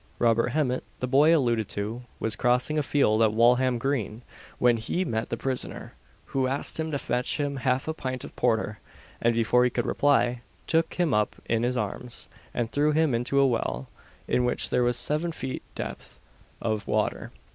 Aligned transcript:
Robert 0.17 0.47
Hemmet, 0.49 0.83
the 0.99 1.05
boy 1.05 1.37
alluded 1.37 1.69
to, 1.69 2.01
was 2.19 2.35
crossing 2.35 2.79
a 2.79 2.81
field 2.81 3.21
at 3.21 3.33
Walham 3.35 3.77
green, 3.77 4.23
when 4.57 4.77
he 4.77 5.05
met 5.05 5.29
the 5.29 5.37
prisoner, 5.37 5.93
who 6.33 6.47
asked 6.47 6.79
him 6.79 6.89
to 6.89 6.97
fetch 6.97 7.37
him 7.37 7.57
half 7.57 7.87
a 7.87 7.93
pint 7.93 8.23
of 8.23 8.35
porter, 8.35 8.79
and, 9.21 9.35
before 9.35 9.63
he 9.63 9.69
could 9.69 9.85
reply, 9.85 10.41
took 10.65 10.95
him 10.95 11.13
up 11.13 11.35
in 11.45 11.61
his 11.61 11.77
arms, 11.77 12.29
and 12.51 12.71
threw 12.71 12.93
him 12.93 13.13
into 13.13 13.39
a 13.39 13.45
well, 13.45 13.89
in 14.27 14.43
which 14.43 14.71
there 14.71 14.81
was 14.81 14.97
seven 14.97 15.31
feet 15.31 15.61
depth 15.75 16.19
of 16.63 16.87
water. 16.87 17.31